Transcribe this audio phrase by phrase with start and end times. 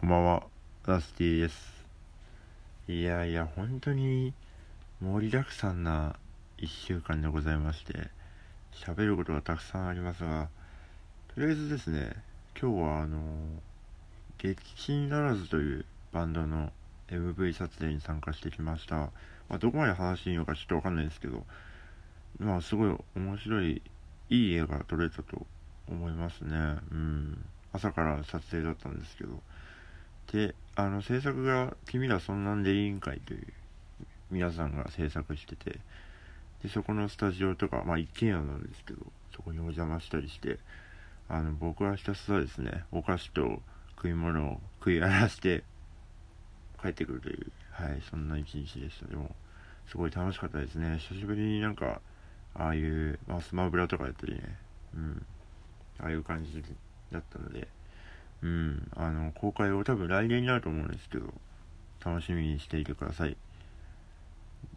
[0.00, 0.42] こんばんは、
[0.86, 1.84] ラスティです。
[2.88, 4.32] いやいや、本当に
[4.98, 6.16] 盛りだくさんな
[6.56, 8.08] 1週間でございまして、
[8.72, 10.48] 喋ることがたくさんありますが、
[11.34, 12.14] とりあえずですね、
[12.58, 13.20] 今日はあの、
[14.38, 16.72] 激震ならずというバンドの
[17.08, 18.96] MV 撮影に参加してきました。
[18.96, 19.10] ま
[19.56, 21.44] あ、どこまで話していいのかちょっとわかんないですけど、
[22.38, 23.82] まあ、すごい面白い、
[24.30, 25.46] いい絵が撮れたと
[25.90, 26.56] 思いますね。
[26.90, 27.44] うん。
[27.74, 29.42] 朝から撮影だったんですけど、
[30.32, 33.46] で、あの、制作が、君らそんなんで委員会という、
[34.30, 35.80] 皆さんが制作してて、
[36.62, 39.00] で、そこのスタジオとか、まあ一軒家なんですけど、
[39.34, 40.58] そこにお邪魔したりして、
[41.28, 43.60] あの、僕はひたすらですね、お菓子と
[43.96, 45.64] 食い物を食い荒らして
[46.80, 49.06] 帰ってくるという、はい、そんな一日でした。
[49.06, 49.34] でも、
[49.88, 50.98] すごい楽しかったですね。
[50.98, 52.00] 久しぶりになんか、
[52.54, 54.56] ああいう、まあスマブラとかやったりね、
[54.94, 55.26] うん、
[55.98, 56.62] ああいう感じ
[57.10, 57.66] だったので、
[58.42, 61.32] うん、あの、公開を多分来年になると思うんですけど、
[62.04, 63.36] 楽しみにしていてください。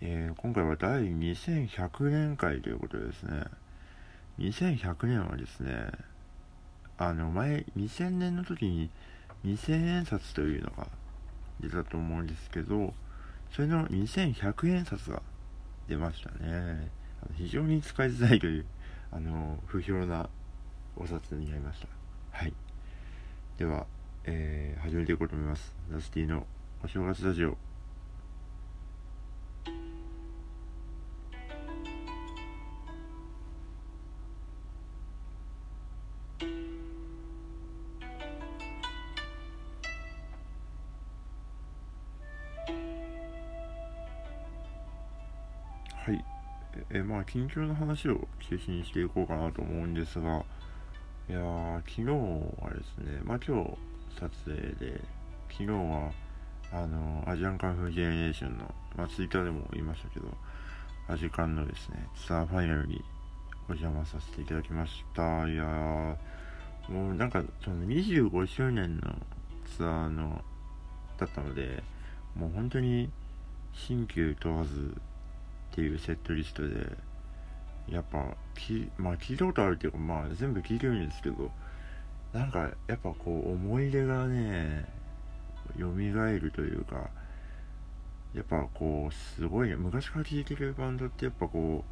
[0.00, 3.44] えー、今回は第2100年会ということでですね、
[4.38, 5.90] 2100年はですね、
[6.96, 8.90] あの、前、2000年の時に
[9.44, 10.86] 2000円札というのが
[11.60, 12.94] 出たと思うんですけど、
[13.52, 15.22] それの2100円札が
[15.88, 16.88] 出ましたね。
[17.36, 18.66] 非常に使いづらいという、
[19.12, 20.28] あの、不評な
[20.96, 21.88] お札になりました。
[22.30, 22.54] はい。
[23.60, 23.86] では、
[24.24, 25.76] えー、始めていこうと思います。
[25.92, 26.46] ラスティの
[26.82, 27.58] お正月ラジオ。
[45.98, 46.24] はい。
[46.88, 50.46] え、まあ、近況の話を中心にしていこうかなと思うんですが、
[51.30, 51.40] いや、
[51.86, 53.70] 昨日はですね、まあ今日
[54.18, 55.00] 撮影で、
[55.48, 56.10] 昨日は、
[56.72, 60.26] あの、アジアンカンフージェネレーションの、まあツイッターでも言いましたけど、
[61.06, 63.00] アジカンのですね、ツアーファイナルに
[63.68, 65.22] お邪魔させていただきました。
[65.48, 66.16] いやー、
[66.92, 69.14] もうなんか、その25周年の
[69.76, 70.42] ツアーの、
[71.16, 71.84] だったので、
[72.34, 73.08] もう本当に
[73.72, 74.96] 新旧問わず
[75.70, 76.88] っていうセットリストで、
[77.88, 81.50] やっぱきまあ聞いたことあるっていうかまあ全部聞いてるんですけど
[82.32, 84.84] なんかやっぱこう思い出がね
[85.78, 87.10] 蘇るというか
[88.34, 91.84] やっぱこうすごい昔から聴いてるバンドってやっぱこ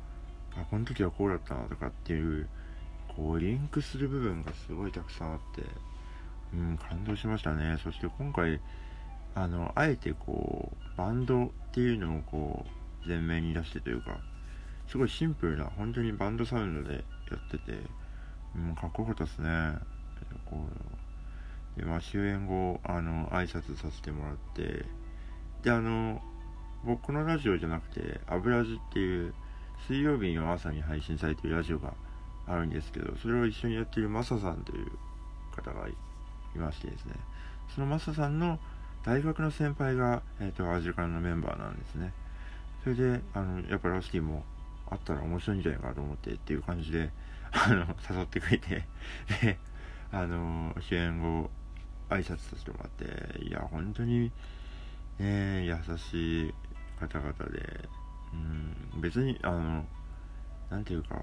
[0.56, 2.48] うあこの時はこうだったなとかっていう
[3.16, 5.62] こうリンクする部分がすごいたくさんあって
[6.54, 7.78] うん感動しましたね。
[7.82, 8.60] そして今回
[9.34, 12.64] あのあえてこうバンドっていうのをこ
[13.04, 14.18] う前面に出してというか
[14.88, 17.00] すごいシンプルな、本当にバンドサウンドでや
[17.36, 17.78] ってて、
[18.56, 19.74] うん、かっこよかったですね。
[20.46, 20.56] こ
[21.76, 24.84] うで、まあ、終演後、あの、挨拶させてもらって、
[25.62, 26.20] で、あの、
[26.84, 29.34] 僕のラジオじゃなくて、アブラジっていう、
[29.86, 31.94] 水曜日の朝に配信されてるラジオが
[32.46, 34.90] あるんですけど、それを一緒にやってるマサさんという
[35.54, 35.92] 方がい
[36.56, 37.14] ましてですね、
[37.74, 38.58] そのマサさんの
[39.04, 42.12] 大学の先輩が、えっ、ー、と、アジカンのメンバーなんですね。
[42.82, 44.44] それで、あの、やっぱラスティも
[44.90, 47.10] あったら面白いんじゃないかなと思ってっていう感じで、
[47.52, 48.86] あの、誘ってくれて、
[49.42, 49.58] で、
[50.12, 51.50] あの、主演後、
[52.08, 54.32] 挨拶させてもらって、いや、本当に、
[55.18, 56.54] ね、優しい
[56.98, 57.88] 方々で、
[58.32, 59.84] うん、別に、あの、
[60.70, 61.22] なんていうか、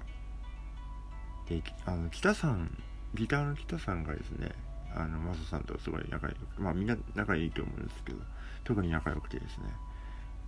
[1.48, 2.70] で、あの、北さん、
[3.14, 4.52] ギターの北さんがですね、
[4.94, 8.18] あの、マサさんとすごい仲良く、まあみんな仲いいと思うんですけど、
[8.64, 9.64] 特に仲良くてですね、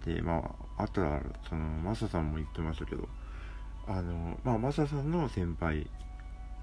[0.05, 3.09] で、まあ、あとは、その、マサさんも言ってましたけど、
[3.87, 5.87] あの、まあ、マサさんの先輩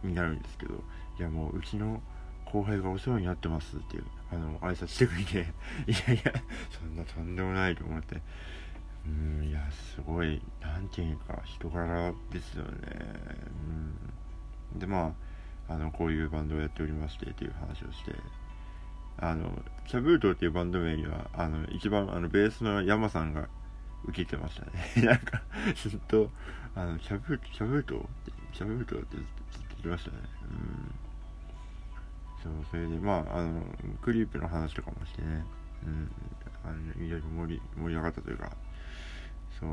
[0.04, 0.84] になるんですけど、
[1.20, 2.02] いや、もう、うちの
[2.46, 5.40] 後輩がお世話になってますっていう、あの、挨拶してくれて、
[5.88, 6.34] いやいや、
[6.70, 8.22] そんなとんでもないと思って、
[9.06, 12.72] うん、いや、すごい、なんていうか、人柄ですよね。
[14.74, 14.80] うん。
[14.80, 15.14] で、ま
[15.70, 18.16] あ、あの、こういうバンドをやっておりまして、という話をして、
[19.18, 23.48] あの、シャブートっていうバンド名には、あの、一番、あの、ベースの山さんが
[24.06, 24.72] 受けてましたね。
[25.06, 25.42] なんか、
[25.76, 26.30] ずっと、
[26.76, 27.98] あの、シャブート、シャブート？
[27.98, 29.28] って、シャブートってずっと
[29.70, 30.18] 言ってましたね。
[30.44, 30.96] うん。
[32.44, 33.64] そう、それで、まあ、あの、
[34.02, 35.46] クリープの話とかもしてね、
[35.86, 36.12] うん、
[36.64, 38.52] あの、いろいろ盛り、盛り上がったというか、
[39.60, 39.66] そ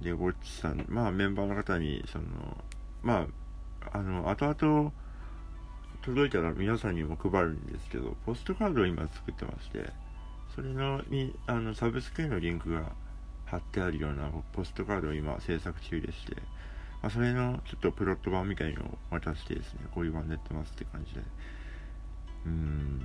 [0.00, 2.24] う、で、ゴッチさん、まあ、メンバーの方に、その、
[3.02, 3.26] ま
[3.90, 4.92] あ、あの、後々、
[6.02, 9.90] 届いたら皆さんにも配るんですけど、ポストカードを今作ってまして、
[10.54, 12.92] それのに、あの、サブスクへのリンクが
[13.46, 16.34] 貼ってあるようなポストカードを今制作中でして、
[17.00, 21.20] まあ、それのちょっとプロット版みたいのを渡してですね、こういう版でやってますって感じで。
[21.20, 23.02] うーん。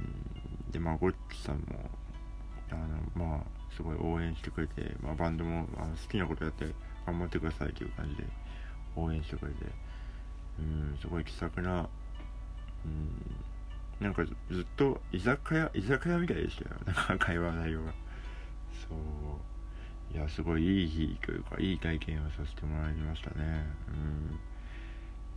[0.71, 1.89] でまあゴッチさんも
[2.71, 6.65] あのまあすごい応援してくれて、まあ、バンドもあの好きなことやって
[7.05, 8.23] 頑張ってくださいという感じで
[8.95, 9.59] 応援してくれて
[10.59, 11.87] うんすごい気さくな
[13.99, 14.05] うん。
[14.05, 16.75] なんかずっと居酒屋居酒屋みたいでしたよ。
[16.85, 17.91] なんか会話内容が。
[18.87, 20.15] そう。
[20.15, 23.65] いやすごいいい日というかいい体験をさせてもらいましたね。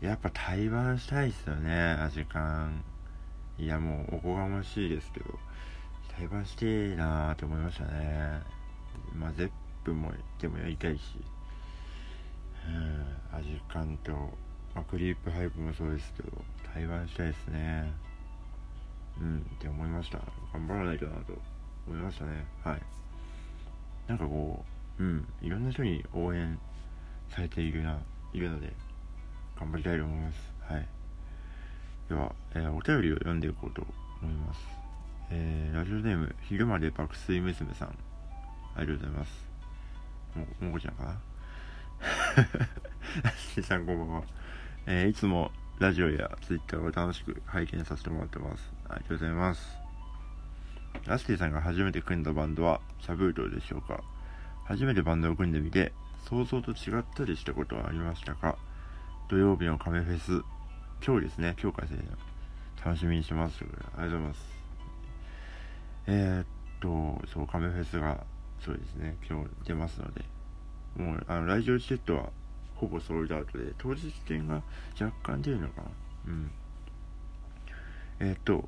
[0.00, 0.06] うん。
[0.06, 2.82] やっぱ対バンしたいっすよねアジカン
[3.58, 5.38] いやもうおこがましいですけど。
[6.16, 8.42] 対バンしていいなーって思いましたね。
[9.14, 9.50] まあゼッ
[9.84, 11.02] プもでもやりたいし。
[12.66, 13.36] うん。
[13.36, 14.12] アジカンと、
[14.74, 16.30] まあ、クリープハイプもそうですけど。
[16.72, 17.92] 対バンしたいですね。
[19.20, 20.18] うんって思いました。
[20.52, 21.34] 頑張らないとなと
[21.86, 22.44] 思いましたね。
[22.64, 22.80] はい。
[24.06, 24.64] なんかこ
[24.98, 26.58] ううんいろんな人に応援
[27.28, 27.98] されているな
[28.32, 28.72] いるので
[29.58, 30.36] 頑張りたいと思います。
[30.72, 30.88] はい。
[32.08, 33.86] では、えー、お便りを読んでいこうと
[34.22, 34.60] 思います。
[35.30, 37.98] えー、ラジオネーム昼まで爆睡娘さん。
[38.74, 39.50] ありがとうございます。
[40.60, 41.20] ももこちゃんかな
[43.62, 44.22] さんこんばんは、
[44.86, 45.50] えー、いつも
[45.80, 48.70] ラジオやツイッターを楽しく拝見させてもらってます。
[48.86, 49.78] ありがとうございます。
[51.06, 54.02] ラスティさんが初めて組んだバンドはシャブートでしょうか
[54.66, 55.94] 初めてバンドを組んでみて、
[56.28, 58.58] 想像と違ったりしたことはありましたか？
[59.30, 60.42] 土曜日のカメフェス、
[61.02, 61.96] 今日ですね、今日からで、
[62.84, 63.64] 楽しみにします。
[63.64, 64.40] ありがとうございます。
[66.08, 66.46] えー、っ
[66.80, 68.22] と、そう、カメフェスが、
[68.62, 70.26] そうですね、今日出ますので、
[70.98, 72.24] もう、あの、来場チケットは
[72.80, 74.62] ほぼソールドアウトで、当日券が
[74.98, 75.88] 若干出るのかな。
[76.28, 76.50] うん。
[78.20, 78.66] えー、っと、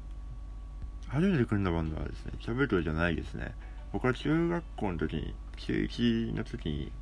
[1.09, 3.55] 初めて組んだバンドはですね、キャブトじゃないですね。
[3.91, 6.93] 僕は中学校の時に、中1の時に、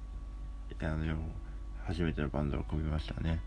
[0.80, 1.16] あの、
[1.84, 3.40] 初めてのバンドを組みましたね。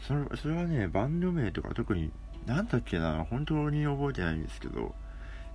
[0.00, 2.10] それそれはね、バンド名とか特に、
[2.46, 4.92] なんだっけな、本当に覚えてないんですけど、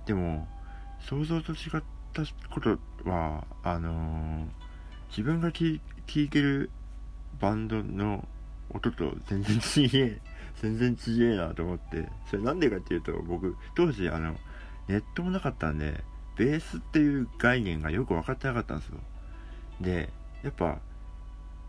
[0.06, 0.48] でも、
[1.00, 1.82] 想像と違っ
[2.14, 4.46] たことは、あのー、
[5.10, 5.80] 自分が聴
[6.16, 6.70] いてる
[7.40, 8.26] バンドの
[8.70, 10.20] 音と全然違え、
[10.60, 14.36] 全然違えなと思って、それなんでかっていうと、僕、当時あの、
[14.88, 16.02] ネットもなかったんで、
[16.36, 18.98] ベースっていう概念がよく分かってなかったんですよ。
[19.80, 20.12] で、
[20.42, 20.78] やっぱ、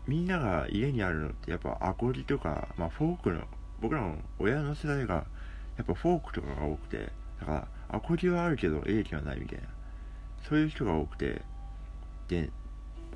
[0.06, 3.42] みんなが家にあるのってやっぱアコギとか、まあフォークの、
[3.80, 5.26] 僕らの親の世代が
[5.76, 9.68] やっぱフォークとかが多くて、だからアコギはあるけどエレキはないみたいな、
[10.48, 11.42] そういう人が多くて、
[12.28, 12.50] で、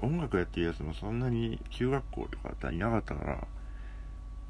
[0.02, 3.46] 音楽やってるやつもそんなに中学校とかだったらいなかったから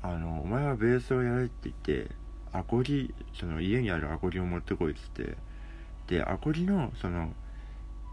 [0.02, 2.10] あのお前はベースをやれって言って
[2.52, 5.36] アコギその家にあるアコギを持ってこいっつって
[6.06, 7.32] でアコギのその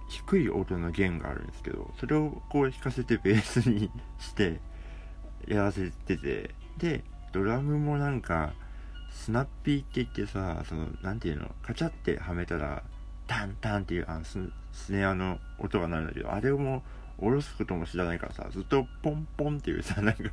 [0.10, 3.90] 低い音の弦があるんですけどそれをこう弾かせてベースに
[4.20, 4.60] して
[5.48, 8.54] やらせててでドラムもなんか
[9.12, 12.84] スナッピーって言ってさその何ていうのカチャってはめたら
[13.28, 16.84] タンタンっていうあのスネアの音が鳴るんだけどあれも
[17.20, 20.24] 下ろすことも知らないからさ、ずっとポンポンっていうさ、 なんか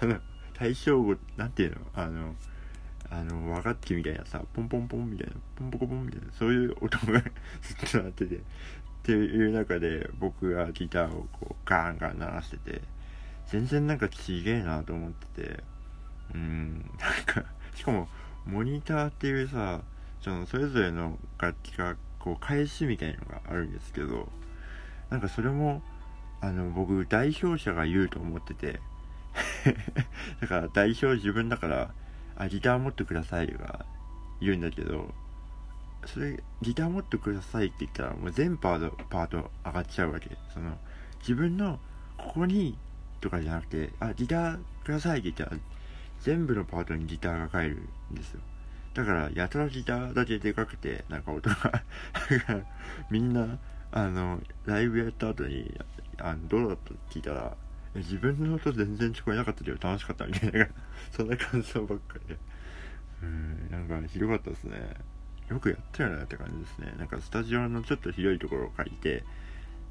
[0.00, 0.20] あの、
[0.54, 1.76] 対象語、なんていうの？
[1.94, 2.36] あの、
[3.10, 7.20] あの、和楽器みたいなさ、ポンポンポンみたいな、ポンポコポンみたいな、そういう音が
[7.62, 8.40] ずっと鳴ってて、っ
[9.02, 12.82] ていう中で僕がギターをこうガーンガーン鳴らしてて、
[13.46, 15.64] 全然なんかちげえなと思ってて、
[16.34, 18.08] うん、なんか、しかも、
[18.46, 19.82] モニターっていうさ、
[20.20, 24.28] そのそれぞれの楽器がこう返しみたいなのがあるんですけど、
[25.10, 25.82] なんかそれも
[26.42, 28.80] あの僕代表者が言うと思ってて。
[30.40, 31.94] だから代表自分だから
[32.36, 33.84] あギター持ってくださいが
[34.40, 35.12] 言うんだけど
[36.06, 40.36] それギター持ってくださいって言ったらもう全パートパート上がっちゃうわけ。
[40.52, 40.76] その
[41.20, 41.78] 自分の
[42.18, 42.76] ここに
[43.20, 45.60] とかじゃなくてあギターくださいって言ったら
[46.20, 48.40] 全部のパートにギターが入るんですよ。
[48.94, 51.56] だからやたらギターだけでかくてなんか音が
[53.08, 53.58] みんな
[53.92, 55.78] あのライブやった後に
[56.18, 57.54] あのどうだったって聞いたら
[57.94, 60.66] 自分の音全然聞こえなかったけど楽しかったみたいな
[61.12, 62.38] そんな感想ばっかりで。
[63.22, 64.96] うんなんかひどかったですね。
[65.48, 66.94] よくやったよなって感じですね。
[66.98, 69.24] なんかスタジオのちょっと広いところを借りて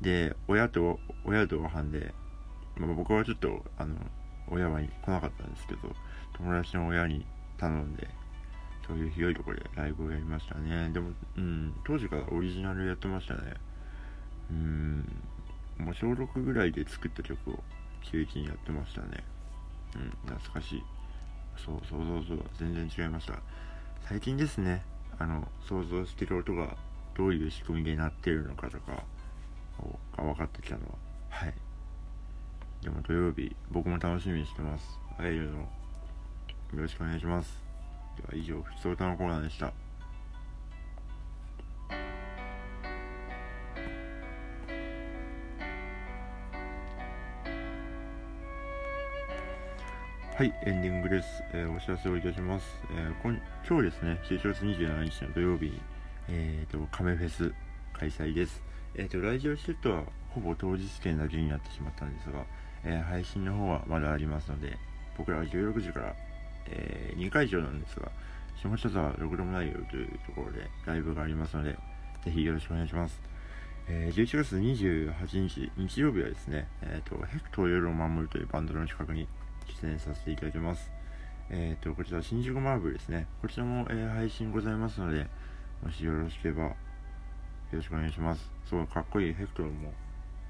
[0.01, 2.13] で親と親同伴で、
[2.75, 3.95] まあ、僕はちょっとあの
[4.49, 5.95] 親は来なかったんですけど
[6.33, 7.25] 友達の親に
[7.57, 8.09] 頼んで
[8.85, 10.89] そういう広いところでライブをやりましたね。
[10.89, 13.53] でもうん当時からオリジナルやってましたね。
[14.51, 15.21] うん。
[15.77, 17.63] もう小6ぐらいで作った曲を
[18.03, 19.23] 急激にやってましたね。
[19.95, 20.83] うん懐かしい。
[21.57, 23.39] そうそうそうそう全然違いました。
[24.07, 24.83] 最近ですね
[25.17, 26.75] あの想像してる音が
[27.15, 29.03] どういう仕組みになってるのかとか
[30.17, 30.95] が分かってきたのは。
[31.29, 31.53] はい。
[32.81, 34.99] でも土曜日僕も楽しみにしてます。
[35.17, 35.67] 会えるのよ
[36.73, 37.61] ろしくお願いします。
[38.17, 39.73] では以上、ふつおたのコーナーでした。
[50.41, 51.43] はい、エンディングです。
[51.53, 52.65] えー、お知らせをいたします。
[52.89, 55.79] えー、今今日ですね、11月27日の土曜日に、
[56.29, 57.53] えーと、カメフェス
[57.93, 58.59] 開催です。
[58.95, 62.43] えっ、ー、と、来場チケットはほぼ当日券だけになってしまったんですが、
[62.83, 64.79] えー、配信の方はまだありますので、
[65.15, 66.15] 僕らは16時から、
[66.65, 68.11] えー、2会場なんですが、
[68.63, 71.77] 下北沢ろくでもないよというところでライブがありますので、
[72.25, 73.21] ぜひよろしくお願いします。
[73.87, 79.27] えー、11月28日、日曜日はですね、えっ、ー、と、ヘクト夜を守るというバンドの近くに
[79.81, 80.91] 出演させていただいてます。
[81.49, 83.27] えっ、と、こちら、新宿マーブルですね。
[83.41, 85.27] こちらも、えー、配信ございますので、
[85.83, 86.75] もしよろしければ、よ
[87.73, 88.49] ろしくお願いします。
[88.65, 89.93] すごいかっこいいヘクトルも、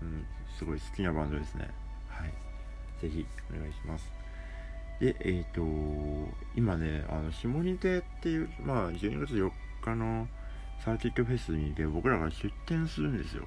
[0.02, 0.26] うん、
[0.58, 1.70] すごい好きなバンドですね。
[2.08, 2.34] はい。
[3.02, 3.26] ぜひ、
[3.56, 4.12] お願いします。
[5.00, 5.62] で、えっ、と、
[6.56, 9.50] 今ね、あの、下仁手っていう、まあ、12月4
[9.82, 10.28] 日の
[10.84, 13.46] サーキットフェスにで僕らが出展するんですよ。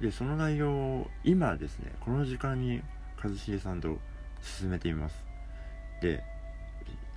[0.00, 2.82] で、その内容を今ですね、この時間に
[3.18, 3.98] 一茂さんと
[4.42, 5.24] 進めてみます。
[6.00, 6.22] で、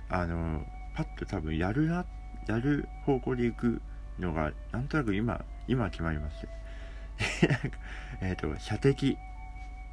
[0.08, 0.64] あの、
[0.94, 2.06] パッと多分やるな、
[2.46, 3.82] やる方向で行く
[4.18, 6.48] のが、なんとなく今、今決まりまして。
[8.20, 9.18] えっと、射的。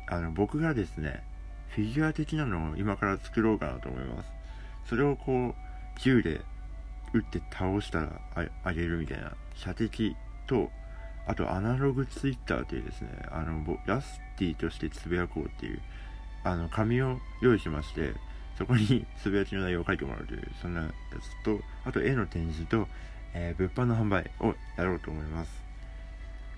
[0.08, 1.24] あの、僕がですね、
[1.70, 4.32] フィギュア的なのを今から作ろうかなと思います。
[4.86, 6.42] それをこう、銃で
[7.13, 8.22] 撃って倒したら
[8.63, 10.70] あげるみたいな射的と、
[11.25, 15.82] あとアナログツイッターというですね、あの、ラスティとしてつぶやこうっていう
[16.44, 18.14] あの紙を用意しまして
[18.58, 20.90] そこに つぶやきの内容を書いてもらうというそんなや
[21.22, 22.88] つとあと絵の展示と、
[23.34, 25.64] えー、物販の販売をやろうと思います。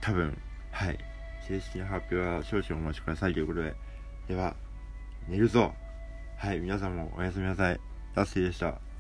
[0.01, 0.38] 多分
[0.72, 1.00] はい。
[1.48, 3.75] 正式な発表は少々お待ちくださいということで。
[4.27, 4.56] では
[5.27, 5.74] 寝るぞ。
[6.38, 7.80] はい皆さんもおやすみなさい。
[8.13, 8.95] ダッシーでした。